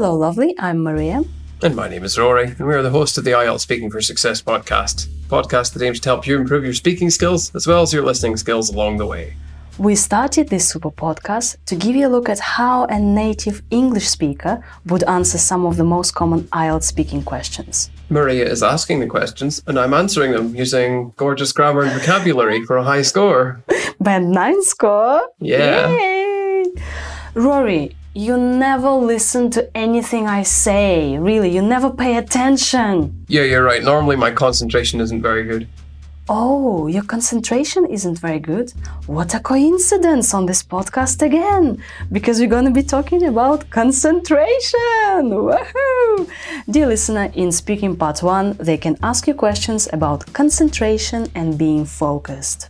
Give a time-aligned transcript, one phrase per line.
[0.00, 0.54] Hello, lovely.
[0.60, 1.24] I'm Maria.
[1.60, 4.00] And my name is Rory, and we are the host of the IELTS Speaking for
[4.00, 7.92] Success podcast, podcast that aims to help you improve your speaking skills as well as
[7.92, 9.34] your listening skills along the way.
[9.76, 14.08] We started this super podcast to give you a look at how a native English
[14.08, 17.90] speaker would answer some of the most common IELTS speaking questions.
[18.08, 22.76] Maria is asking the questions, and I'm answering them using gorgeous grammar and vocabulary for
[22.76, 23.64] a high score.
[24.00, 25.28] Band 9 score?
[25.40, 25.88] Yeah.
[25.88, 26.64] Yay!
[27.34, 31.16] Rory, you never listen to anything I say.
[31.18, 33.24] Really, you never pay attention.
[33.28, 33.80] Yeah, you're right.
[33.80, 35.68] Normally, my concentration isn't very good.
[36.28, 38.72] Oh, your concentration isn't very good.
[39.06, 45.30] What a coincidence on this podcast again, because we're going to be talking about concentration.
[45.46, 46.28] Woohoo!
[46.68, 51.84] Dear listener, in Speaking Part 1, they can ask you questions about concentration and being
[51.84, 52.68] focused.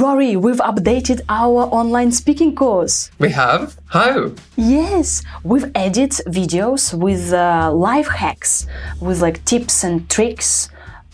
[0.00, 3.10] Rory, we've updated our online speaking course.
[3.18, 3.78] We have?
[3.88, 4.32] How?
[4.56, 8.66] Yes, we've added videos with uh, life hacks,
[8.98, 10.70] with like tips and tricks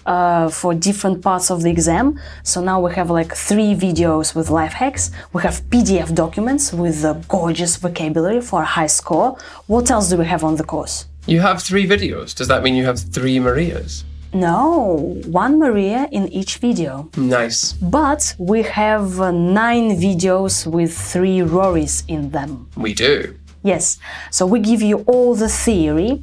[0.07, 2.21] uh, for different parts of the exam.
[2.45, 5.11] So now we have like three videos with life hacks.
[5.33, 9.37] We have PDF documents with uh, gorgeous vocabulary for a high score.
[9.67, 11.07] What else do we have on the course?
[11.27, 12.37] You have three videos.
[12.37, 14.05] Does that mean you have three Marias?
[14.33, 17.09] No, one Maria in each video.
[17.17, 17.73] Nice.
[17.73, 22.69] But we have uh, nine videos with three Rorys in them.
[22.77, 23.35] We do.
[23.63, 23.99] Yes,
[24.31, 26.23] so we give you all the theory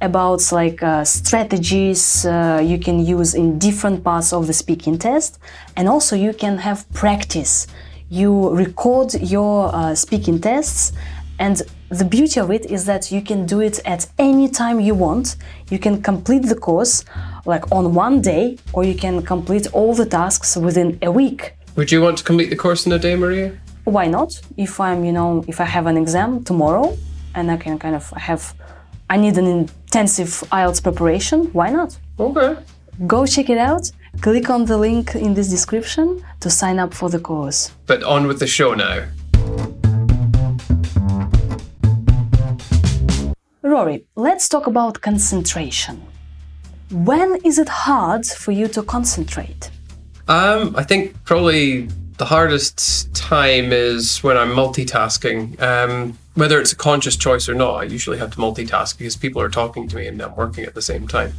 [0.00, 5.38] about like uh, strategies uh, you can use in different parts of the speaking test,
[5.76, 7.66] and also you can have practice.
[8.08, 10.92] You record your uh, speaking tests,
[11.38, 14.94] and the beauty of it is that you can do it at any time you
[14.94, 15.36] want.
[15.70, 17.04] You can complete the course
[17.44, 21.52] like on one day, or you can complete all the tasks within a week.
[21.76, 23.56] Would you want to complete the course in a day, Maria?
[23.84, 24.40] Why not?
[24.56, 26.96] If I'm, you know, if I have an exam tomorrow
[27.34, 28.54] and I can kind of have,
[29.08, 31.96] I need an intensive IELTS preparation, why not?
[32.18, 32.60] Okay.
[33.06, 33.90] Go check it out.
[34.22, 37.70] Click on the link in this description to sign up for the course.
[37.86, 39.04] But on with the show now.
[43.66, 46.00] Rory, let's talk about concentration.
[46.92, 49.70] When is it hard for you to concentrate?
[50.28, 55.60] Um, I think probably the hardest time is when I'm multitasking.
[55.60, 59.42] Um, whether it's a conscious choice or not, I usually have to multitask because people
[59.42, 61.32] are talking to me and I'm working at the same time.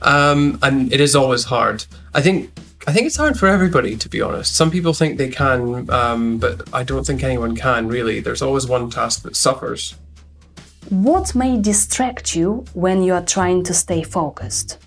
[0.00, 1.84] Um, and it is always hard.
[2.14, 2.50] I think
[2.86, 4.56] I think it's hard for everybody, to be honest.
[4.56, 8.20] Some people think they can, um, but I don't think anyone can really.
[8.20, 9.94] There's always one task that suffers.
[10.90, 14.78] What may distract you when you are trying to stay focused?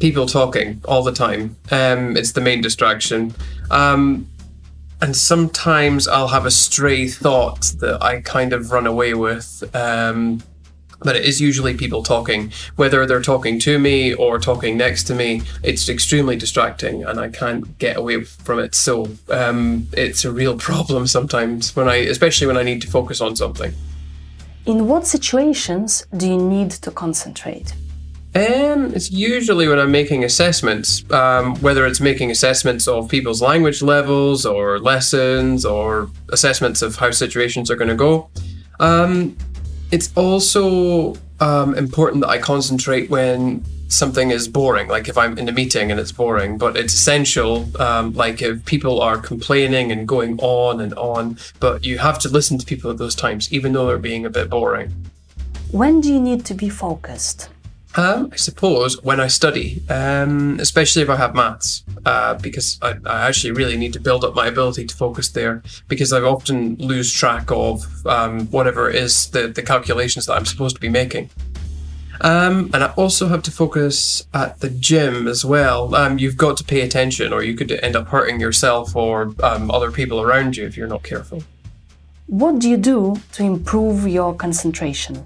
[0.00, 1.56] People talking all the time.
[1.70, 3.34] Um, it's the main distraction.
[3.70, 4.28] Um,
[5.02, 9.62] and sometimes I'll have a stray thought that I kind of run away with.
[9.76, 10.42] Um,
[11.00, 15.14] but it is usually people talking, whether they're talking to me or talking next to
[15.14, 15.42] me.
[15.62, 18.74] It's extremely distracting, and I can't get away from it.
[18.74, 23.20] So um, it's a real problem sometimes when I, especially when I need to focus
[23.20, 23.74] on something.
[24.66, 27.72] In what situations do you need to concentrate?
[28.34, 33.80] Um, it's usually when I'm making assessments, um, whether it's making assessments of people's language
[33.80, 38.28] levels or lessons or assessments of how situations are going to go.
[38.80, 39.36] Um,
[39.92, 45.48] it's also um, important that I concentrate when something is boring, like if I'm in
[45.48, 50.06] a meeting and it's boring, but it's essential, um, like if people are complaining and
[50.06, 53.72] going on and on, but you have to listen to people at those times, even
[53.72, 54.92] though they're being a bit boring.
[55.70, 57.48] When do you need to be focused?
[57.96, 62.94] Um, I suppose when I study, um, especially if I have maths, uh, because I,
[63.06, 66.76] I, actually really need to build up my ability to focus there, because I often
[66.76, 70.90] lose track of um, whatever it is the, the calculations that I'm supposed to be
[70.90, 71.30] making.
[72.20, 75.94] Um, and I also have to focus at the gym as well.
[75.94, 79.70] Um, you've got to pay attention, or you could end up hurting yourself or um,
[79.70, 81.42] other people around you if you're not careful.
[82.26, 85.24] What do you do to improve your concentration?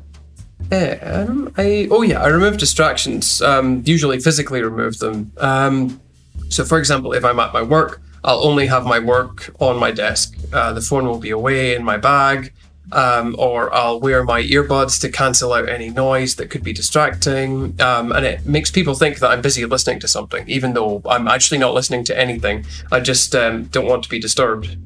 [0.73, 3.43] Um, I oh yeah, I remove distractions.
[3.43, 5.33] Um, usually physically remove them.
[5.39, 6.01] Um,
[6.49, 9.91] so, for example, if I'm at my work, I'll only have my work on my
[9.91, 10.37] desk.
[10.53, 12.53] Uh, the phone will be away in my bag,
[12.93, 17.81] um, or I'll wear my earbuds to cancel out any noise that could be distracting.
[17.81, 21.29] Um, and it makes people think that I'm busy listening to something, even though I'm
[21.29, 22.65] actually not listening to anything.
[22.91, 24.77] I just um, don't want to be disturbed.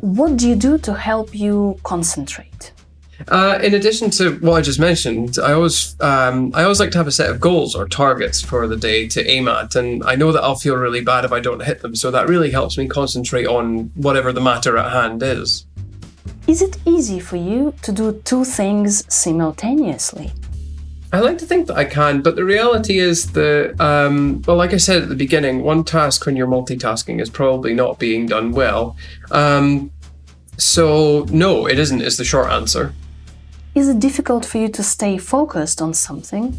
[0.00, 2.72] What do you do to help you concentrate?
[3.28, 6.98] Uh, in addition to what I just mentioned, I always um, I always like to
[6.98, 10.16] have a set of goals or targets for the day to aim at, and I
[10.16, 11.94] know that I'll feel really bad if I don't hit them.
[11.94, 15.64] So that really helps me concentrate on whatever the matter at hand is.
[16.46, 20.30] Is it easy for you to do two things simultaneously?
[21.10, 24.74] I like to think that I can, but the reality is that, um, well, like
[24.74, 28.52] I said at the beginning, one task when you're multitasking is probably not being done
[28.52, 28.96] well.
[29.30, 29.90] Um,
[30.58, 32.92] so, no, it isn't, is the short answer.
[33.74, 36.58] Is it difficult for you to stay focused on something?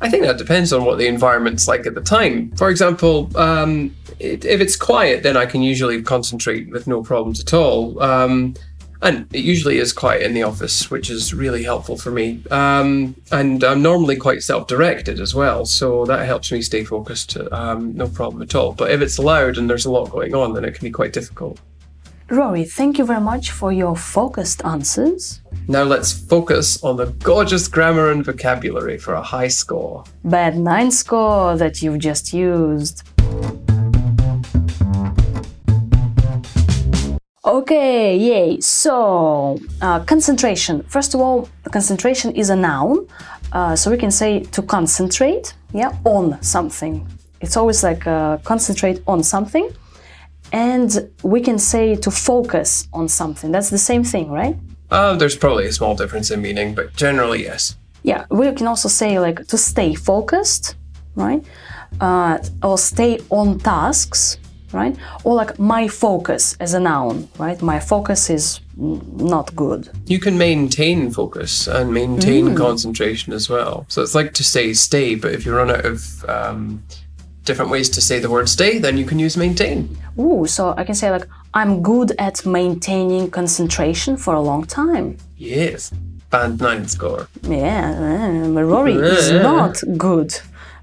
[0.00, 2.50] I think that depends on what the environment's like at the time.
[2.56, 7.40] For example, um, it, if it's quiet, then I can usually concentrate with no problems
[7.40, 8.02] at all.
[8.02, 8.54] Um,
[9.02, 12.42] and it usually is quiet in the office, which is really helpful for me.
[12.50, 17.36] Um, and I'm normally quite self-directed as well, so that helps me stay focused.
[17.50, 18.72] Um, no problem at all.
[18.72, 21.12] But if it's loud and there's a lot going on, then it can be quite
[21.12, 21.58] difficult.
[22.30, 25.40] Rory, thank you very much for your focused answers.
[25.68, 30.04] Now let's focus on the gorgeous grammar and vocabulary for a high score.
[30.24, 33.02] Band 9 score that you've just used.
[37.44, 38.60] Okay, yay.
[38.60, 40.84] So, uh, concentration.
[40.84, 43.08] First of all, concentration is a noun.
[43.50, 47.04] Uh, so we can say to concentrate, yeah, on something.
[47.40, 49.68] It's always like uh, concentrate on something.
[50.52, 53.50] And we can say to focus on something.
[53.50, 54.56] That's the same thing, right?
[54.92, 57.76] Uh, there's probably a small difference in meaning, but generally, yes.
[58.04, 60.76] Yeah, we can also say like to stay focused,
[61.16, 61.44] right?
[62.00, 64.38] Uh, or stay on tasks,
[64.72, 64.96] right?
[65.24, 67.60] Or like my focus as a noun, right?
[67.62, 69.90] My focus is not good.
[70.06, 73.86] You can maintain focus and maintain concentration as well.
[73.88, 76.82] So it's like to say stay, but if you run out of um,
[77.44, 79.96] different ways to say the word stay, then you can use maintain.
[80.18, 85.18] Ooh, so I can say like I'm good at maintaining concentration for a long time.
[85.36, 85.92] Yes.
[86.30, 87.28] Band 9 score.
[87.42, 90.34] Yeah, uh, Rory is not good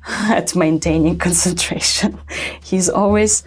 [0.30, 2.20] at maintaining concentration.
[2.64, 3.44] He's always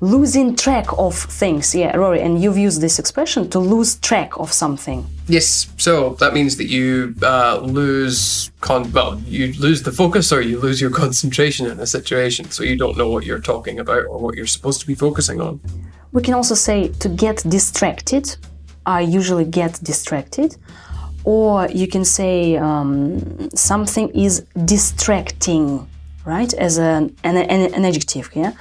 [0.00, 1.74] losing track of things.
[1.74, 5.06] Yeah, Rory, and you've used this expression to lose track of something.
[5.28, 8.90] Yes, so that means that you uh, lose con.
[8.92, 12.76] Well, you lose the focus or you lose your concentration in a situation, so you
[12.76, 15.60] don't know what you're talking about or what you're supposed to be focusing on.
[16.12, 18.36] We can also say to get distracted.
[18.86, 20.56] I usually get distracted.
[21.24, 25.88] Or you can say um, something is distracting,
[26.26, 26.52] right?
[26.54, 28.52] As an, an, an, an adjective, yeah?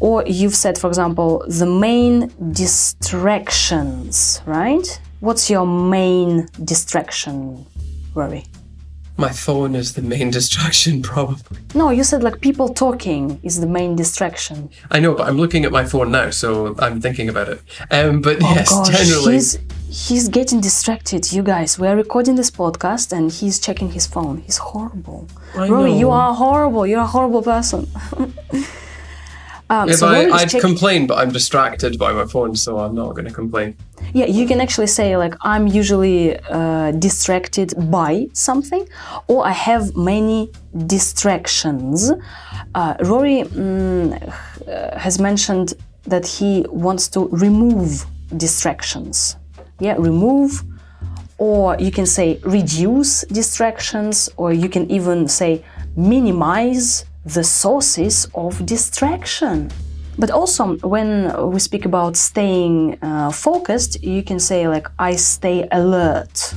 [0.00, 5.00] Or you've said, for example, the main distractions, right?
[5.20, 7.64] What's your main distraction,
[8.14, 8.44] Rory?
[9.18, 11.58] My phone is the main distraction, probably.
[11.74, 14.70] No, you said like people talking is the main distraction.
[14.90, 17.60] I know, but I'm looking at my phone now, so I'm thinking about it.
[17.90, 19.34] Um, but yes, Oh Gosh, generally.
[19.34, 19.58] he's
[19.92, 21.32] he's getting distracted.
[21.32, 24.38] You guys, we're recording this podcast and he's checking his phone.
[24.38, 25.28] He's horrible.
[25.56, 26.86] I Rory, you are horrible.
[26.86, 27.86] You're a horrible person.
[29.70, 32.94] um, If so I, I'd check- complain, but I'm distracted by my phone, so I'm
[32.94, 33.76] not going to complain.
[34.14, 38.88] yeah, you can actually say like I'm usually uh, distracted by something,
[39.28, 40.50] or I have many
[40.86, 42.10] distractions.
[42.74, 44.12] Uh, Rory mm,
[44.66, 45.74] uh, has mentioned
[46.04, 48.06] that he wants to remove
[48.38, 49.36] distractions.
[49.80, 50.62] Yeah, remove,
[51.38, 55.64] or you can say reduce distractions, or you can even say
[55.96, 59.70] minimize the sources of distraction.
[60.18, 65.66] But also, when we speak about staying uh, focused, you can say, like, I stay
[65.72, 66.54] alert.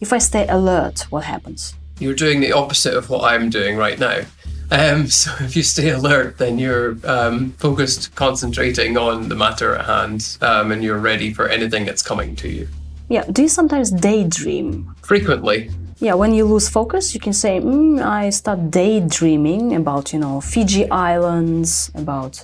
[0.00, 1.74] If I stay alert, what happens?
[1.98, 4.22] You're doing the opposite of what I'm doing right now.
[4.70, 9.86] Um, so if you stay alert, then you're um, focused, concentrating on the matter at
[9.86, 12.68] hand, um, and you're ready for anything that's coming to you.
[13.08, 14.94] Yeah, do you sometimes daydream?
[15.02, 15.70] Frequently,
[16.02, 20.40] Yeah, when you lose focus, you can say, mm, I start daydreaming about, you know,
[20.40, 22.42] Fiji Islands, about,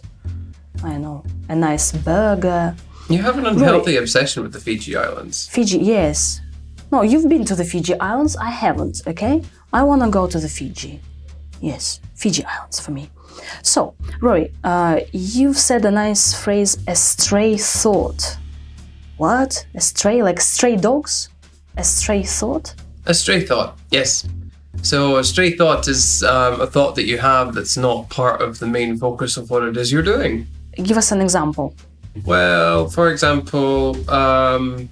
[0.84, 2.74] I don't know, a nice burger.
[3.08, 5.48] you have an unhealthy obsession with the Fiji Islands.
[5.48, 6.40] Fiji, yes.
[6.92, 8.36] No, you've been to the Fiji Islands.
[8.36, 9.42] I haven't, okay?
[9.72, 11.00] I want to go to the Fiji.
[11.60, 13.10] Yes, Fiji Islands for me.
[13.62, 18.36] So, Rory, uh, you've said a nice phrase, a stray thought.
[19.16, 19.66] What?
[19.74, 21.28] A stray, like stray dogs?
[21.76, 22.74] A stray thought?
[23.06, 24.26] A stray thought, yes.
[24.82, 28.58] So a stray thought is um, a thought that you have that's not part of
[28.58, 30.46] the main focus of what it is you're doing.
[30.74, 31.74] Give us an example.
[32.24, 34.88] Well, for example, um,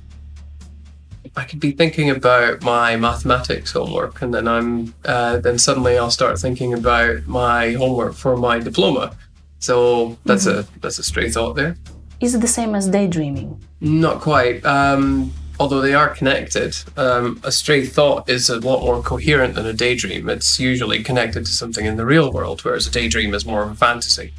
[1.36, 6.10] I could be thinking about my mathematics homework, and then I'm uh, then suddenly I'll
[6.10, 9.16] start thinking about my homework for my diploma.
[9.58, 11.76] So that's a that's a stray thought there.
[12.20, 13.60] Is it the same as daydreaming?
[13.80, 14.64] Not quite.
[14.64, 19.66] Um, although they are connected, um, a stray thought is a lot more coherent than
[19.66, 20.28] a daydream.
[20.28, 23.72] It's usually connected to something in the real world, whereas a daydream is more of
[23.72, 24.32] a fantasy.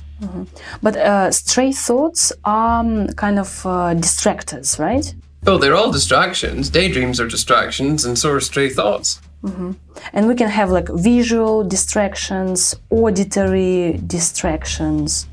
[0.81, 5.13] But uh, stray thoughts are um, kind of uh, distractors, right?
[5.47, 6.69] Oh, they're all distractions.
[6.69, 9.21] Daydreams are distractions, and so are stray thoughts.
[10.13, 15.27] And we can have like visual distractions, auditory distractions.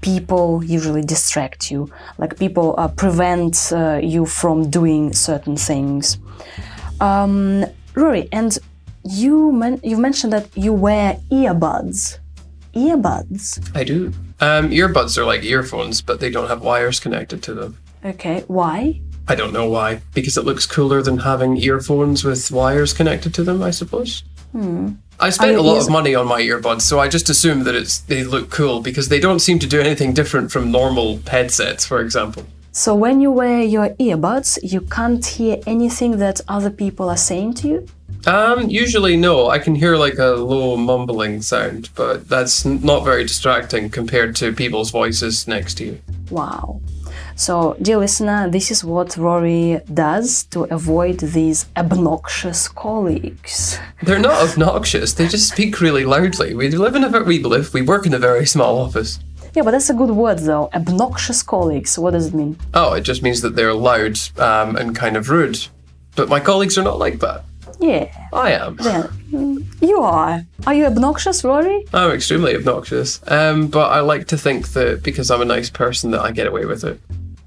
[0.00, 6.16] People usually distract you, like people uh, prevent uh, you from doing certain things.
[7.02, 8.56] Um, Rory, and
[9.04, 12.18] you men- you mentioned that you wear earbuds.
[12.74, 13.60] Earbuds.
[13.76, 14.06] I do.
[14.40, 17.76] Um, earbuds are like earphones, but they don't have wires connected to them.
[18.02, 19.02] Okay, why?
[19.28, 20.00] I don't know why.
[20.14, 24.24] Because it looks cooler than having earphones with wires connected to them, I suppose.
[25.20, 27.74] I spent a lot ears- of money on my earbuds, so I just assume that
[27.74, 31.86] it's they look cool because they don't seem to do anything different from normal headsets,
[31.86, 32.44] for example.
[32.72, 37.54] So when you wear your earbuds, you can't hear anything that other people are saying
[37.54, 37.86] to you?
[38.26, 39.48] Um, usually no.
[39.48, 44.52] I can hear like a low mumbling sound, but that's not very distracting compared to
[44.52, 46.00] people's voices next to you.
[46.30, 46.80] Wow.
[47.40, 53.78] So, dear listener, this is what Rory does to avoid these obnoxious colleagues.
[54.02, 55.14] They're not obnoxious.
[55.14, 56.52] They just speak really loudly.
[56.52, 57.72] We live in a we live.
[57.72, 59.20] We work in a very small office.
[59.54, 60.68] Yeah, but that's a good word though.
[60.74, 61.98] Obnoxious colleagues.
[61.98, 62.58] What does it mean?
[62.74, 65.66] Oh, it just means that they're loud um, and kind of rude.
[66.16, 67.44] But my colleagues are not like that.
[67.78, 68.76] Yeah, I am.
[68.82, 69.06] yeah.
[69.80, 70.44] You are.
[70.66, 71.86] Are you obnoxious, Rory?
[71.94, 73.18] I'm extremely obnoxious.
[73.26, 76.46] Um, but I like to think that because I'm a nice person that I get
[76.46, 77.00] away with it.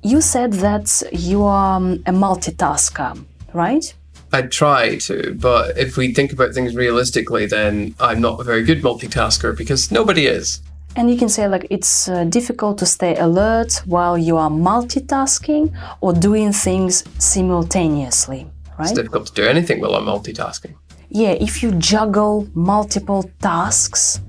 [0.05, 3.93] You said that you are um, a multitasker, right?
[4.33, 8.63] I try to, but if we think about things realistically, then I'm not a very
[8.63, 10.61] good multitasker because nobody is.
[10.95, 15.71] And you can say like it's uh, difficult to stay alert while you are multitasking
[16.01, 18.45] or doing things simultaneously,
[18.77, 18.89] right?
[18.89, 20.75] It's difficult to do anything while I'm multitasking.
[21.09, 24.19] Yeah, if you juggle multiple tasks,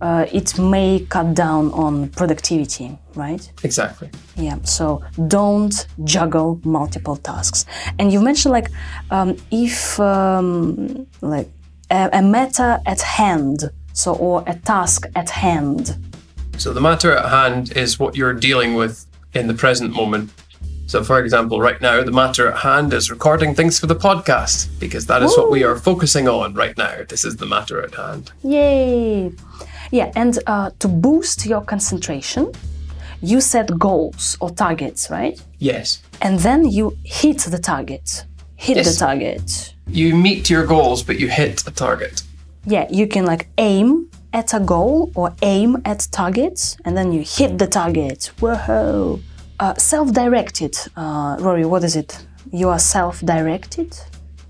[0.00, 3.50] uh, it may cut down on productivity, right?
[3.62, 4.10] Exactly.
[4.36, 7.64] Yeah, so don't juggle multiple tasks.
[7.98, 8.70] And you mentioned like
[9.10, 11.50] um, if um, like
[11.90, 15.96] a, a matter at hand, so or a task at hand.
[16.58, 20.30] So the matter at hand is what you're dealing with in the present moment.
[20.88, 24.68] So, for example, right now, the matter at hand is recording things for the podcast
[24.78, 27.02] because that is what we are focusing on right now.
[27.08, 28.30] This is the matter at hand.
[28.44, 29.32] Yay!
[29.90, 32.52] Yeah, and uh, to boost your concentration,
[33.20, 35.40] you set goals or targets, right?
[35.58, 36.02] Yes.
[36.22, 38.24] And then you hit the target.
[38.56, 39.74] Hit the target.
[39.86, 42.22] You meet your goals, but you hit a target.
[42.64, 47.22] Yeah, you can like aim at a goal or aim at targets, and then you
[47.22, 48.30] hit the target.
[48.40, 49.20] Whoa!
[49.60, 51.64] Uh, self-directed, uh, Rory.
[51.64, 52.26] What is it?
[52.52, 53.98] You are self-directed.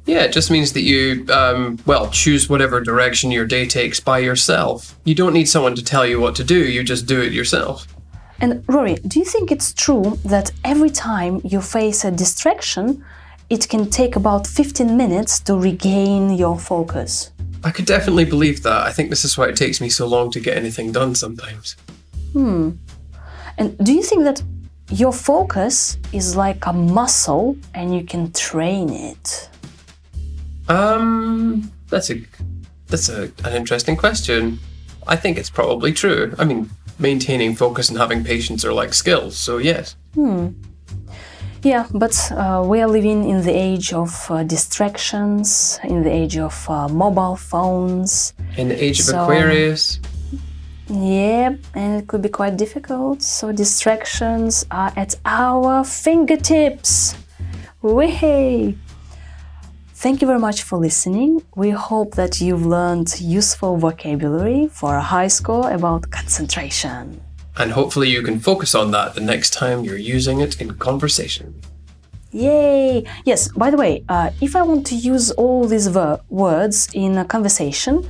[0.06, 4.18] Yeah, it just means that you, um, well, choose whatever direction your day takes by
[4.18, 4.96] yourself.
[5.04, 7.86] You don't need someone to tell you what to do, you just do it yourself.
[8.40, 13.04] And Rory, do you think it's true that every time you face a distraction,
[13.48, 17.30] it can take about 15 minutes to regain your focus?
[17.64, 18.86] I could definitely believe that.
[18.86, 21.76] I think this is why it takes me so long to get anything done sometimes.
[22.32, 22.72] Hmm.
[23.58, 24.42] And do you think that
[24.90, 29.48] your focus is like a muscle and you can train it?
[30.68, 32.22] Um, that's a
[32.88, 34.58] that's a, an interesting question.
[35.06, 36.34] I think it's probably true.
[36.38, 39.96] I mean, maintaining focus and having patience are like skills, so yes.
[40.14, 40.48] Hmm.
[41.62, 46.36] Yeah, but uh, we are living in the age of uh, distractions, in the age
[46.38, 48.34] of uh, mobile phones.
[48.56, 49.98] In the age of So- Aquarius,
[50.88, 53.20] Yeah, and it could be quite difficult.
[53.22, 57.16] So distractions are at our fingertips.
[57.82, 58.76] Way!
[60.06, 61.42] Thank you very much for listening.
[61.56, 67.20] We hope that you've learned useful vocabulary for a high score about concentration.
[67.56, 71.60] and hopefully you can focus on that the next time you're using it in conversation.
[72.30, 73.04] Yay!
[73.24, 77.18] Yes, by the way, uh, if I want to use all these ver- words in
[77.18, 78.08] a conversation,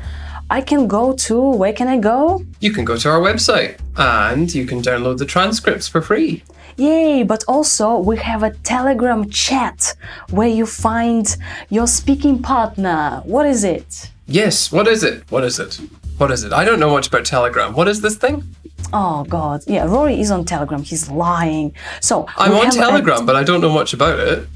[0.48, 2.44] I can go to where can I go?
[2.60, 6.44] You can go to our website and you can download the transcripts for free.
[6.76, 7.22] Yay!
[7.24, 9.94] But also, we have a Telegram chat
[10.30, 11.36] where you find
[11.70, 13.22] your speaking partner.
[13.24, 14.10] What is it?
[14.26, 15.24] Yes, what is it?
[15.30, 15.80] What is it?
[16.18, 16.52] What is it?
[16.52, 17.72] I don't know much about Telegram.
[17.72, 18.44] What is this thing?
[18.92, 19.62] Oh God!
[19.66, 20.82] Yeah, Rory is on Telegram.
[20.82, 21.74] He's lying.
[22.00, 24.46] So I'm on have a- Telegram, but I don't know much about it.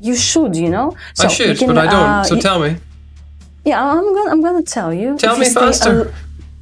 [0.00, 0.96] you should, you know.
[1.14, 1.94] So I should, can, but I don't.
[2.08, 2.76] uh, so y- tell me.
[3.64, 5.16] Yeah, I'm gonna I'm gonna tell you.
[5.16, 6.08] Tell me you stay faster.
[6.08, 6.14] al-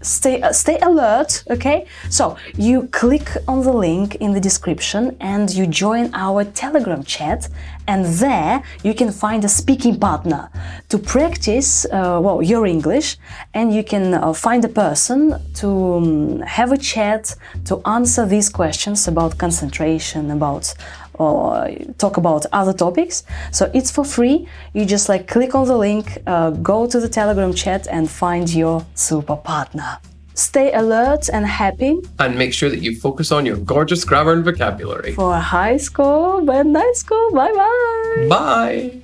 [0.02, 1.86] stay uh, stay alert, okay?
[2.10, 7.48] So you click on the link in the description and you join our Telegram chat,
[7.86, 10.50] and there you can find a speaking partner
[10.88, 13.16] to practice uh, well your English,
[13.54, 18.48] and you can uh, find a person to um, have a chat to answer these
[18.48, 20.74] questions about concentration, about
[21.22, 23.24] or talk about other topics.
[23.50, 24.36] So it's for free.
[24.74, 28.52] You just like click on the link, uh, go to the Telegram chat, and find
[28.52, 29.98] your super partner.
[30.34, 34.44] Stay alert and happy And make sure that you focus on your gorgeous grammar and
[34.44, 35.12] vocabulary.
[35.12, 37.30] for a high score and nice score.
[37.32, 38.26] Bye bye.
[38.28, 39.02] Bye!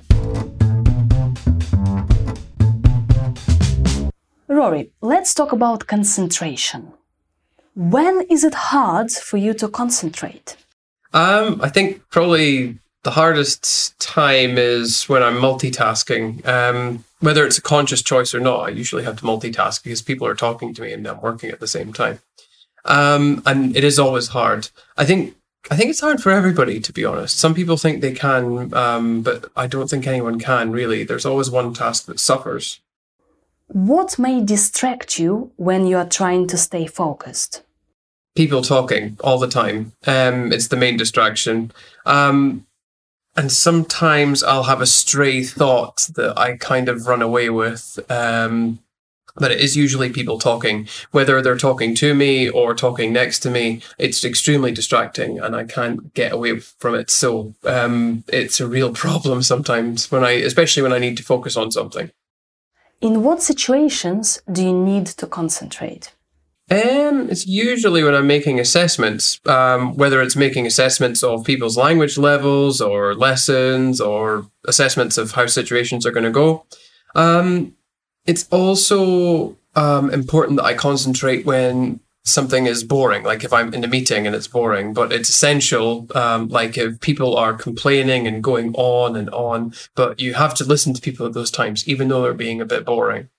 [4.47, 6.93] Rory, let's talk about concentration.
[7.75, 10.57] When is it hard for you to concentrate?
[11.13, 16.45] Um, I think probably the hardest time is when I'm multitasking.
[16.45, 20.27] Um, whether it's a conscious choice or not, I usually have to multitask because people
[20.27, 22.19] are talking to me and I'm working at the same time.
[22.85, 24.69] Um, and it is always hard.
[24.97, 25.35] I think
[25.69, 27.37] I think it's hard for everybody, to be honest.
[27.37, 31.03] Some people think they can, um, but I don't think anyone can really.
[31.03, 32.79] There's always one task that suffers.
[33.67, 37.61] What may distract you when you are trying to stay focused?
[38.35, 39.93] People talking all the time.
[40.05, 41.71] Um, it's the main distraction.
[42.05, 42.65] Um,
[43.35, 47.99] and sometimes I'll have a stray thought that I kind of run away with.
[48.09, 48.79] Um,
[49.35, 53.49] but it is usually people talking, whether they're talking to me or talking next to
[53.49, 53.81] me.
[53.97, 57.09] It's extremely distracting, and I can't get away from it.
[57.09, 61.55] So um, it's a real problem sometimes when I, especially when I need to focus
[61.55, 62.11] on something.
[63.01, 66.13] In what situations do you need to concentrate?
[66.71, 72.17] Um, it's usually when I'm making assessments, um, whether it's making assessments of people's language
[72.17, 76.65] levels or lessons or assessments of how situations are going to go.
[77.15, 77.75] Um,
[78.27, 83.83] it's also um, important that I concentrate when something is boring, like if I'm in
[83.83, 88.43] a meeting and it's boring, but it's essential, um, like if people are complaining and
[88.43, 92.07] going on and on, but you have to listen to people at those times, even
[92.07, 93.29] though they're being a bit boring.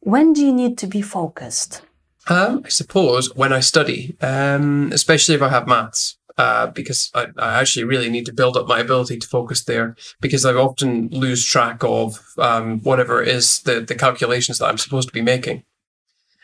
[0.00, 1.82] When do you need to be focused?
[2.28, 7.28] Um, I suppose when I study, um, especially if I have maths, uh, because I,
[7.38, 11.08] I actually really need to build up my ability to focus there because I often
[11.08, 15.22] lose track of um, whatever it is the, the calculations that I'm supposed to be
[15.22, 15.64] making.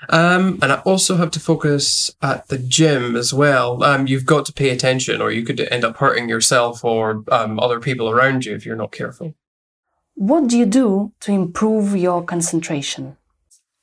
[0.09, 3.85] Um, and I also have to focus at the gym as well.
[3.85, 7.61] Um, you've got to pay attention, or you could end up hurting yourself or um,
[7.61, 9.35] other people around you if you're not careful.
[10.15, 13.17] What do you do to improve your concentration?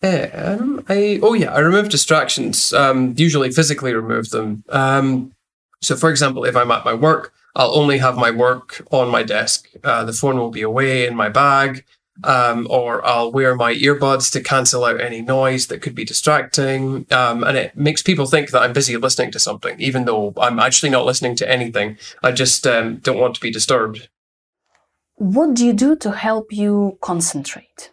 [0.02, 2.74] Um, I oh yeah, I remove distractions.
[2.74, 4.64] Um, usually physically remove them.
[4.70, 5.34] Um,
[5.82, 9.24] so for example, if I'm at my work, I'll only have my work on my
[9.24, 9.68] desk.
[9.84, 11.84] Uh, the phone will be away in my bag,
[12.24, 17.06] um, or I'll wear my earbuds to cancel out any noise that could be distracting.
[17.12, 20.60] Um, and it makes people think that I'm busy listening to something, even though I'm
[20.60, 21.98] actually not listening to anything.
[22.24, 24.08] I just um, don't want to be disturbed.
[25.16, 27.92] What do you do to help you concentrate?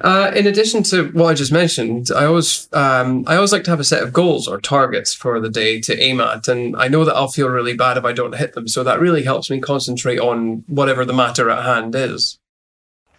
[0.00, 3.70] Uh, in addition to what I just mentioned, I always um, I always like to
[3.70, 6.88] have a set of goals or targets for the day to aim at, and I
[6.88, 8.66] know that I'll feel really bad if I don't hit them.
[8.66, 12.38] So that really helps me concentrate on whatever the matter at hand is.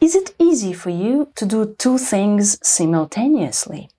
[0.01, 3.89] Is it easy for you to do two things simultaneously?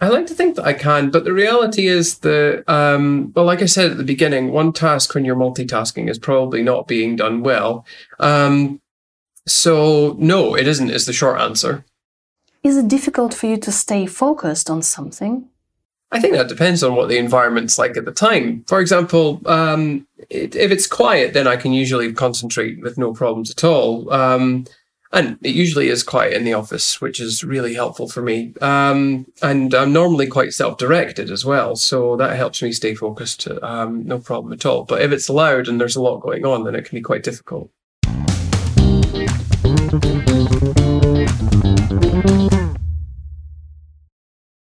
[0.00, 3.60] I like to think that I can, but the reality is that, um, well, like
[3.60, 7.42] I said at the beginning, one task when you're multitasking is probably not being done
[7.42, 7.84] well.
[8.18, 8.80] Um,
[9.46, 10.90] so no, it isn't.
[10.90, 11.84] Is the short answer.
[12.62, 15.48] Is it difficult for you to stay focused on something?
[16.12, 18.64] I think that depends on what the environment's like at the time.
[18.66, 23.50] For example, um, it, if it's quiet, then I can usually concentrate with no problems
[23.50, 24.12] at all.
[24.12, 24.66] Um,
[25.12, 28.52] and it usually is quiet in the office, which is really helpful for me.
[28.60, 33.48] Um, and I'm normally quite self-directed as well, so that helps me stay focused.
[33.62, 34.84] Um, no problem at all.
[34.84, 37.22] But if it's loud and there's a lot going on, then it can be quite
[37.22, 37.70] difficult.